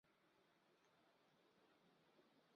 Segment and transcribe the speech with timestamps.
[0.03, 0.07] 沃沙
[2.23, 2.41] 西。